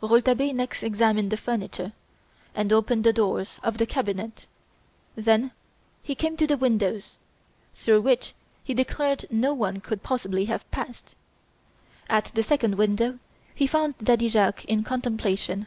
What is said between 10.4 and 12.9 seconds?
have passed. At the second